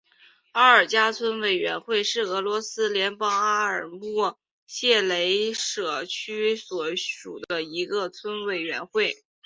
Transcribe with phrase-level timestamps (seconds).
[0.53, 9.23] 阿尔加村委员会是俄罗斯联邦阿穆尔州谢雷舍沃区所属的一个村委员会。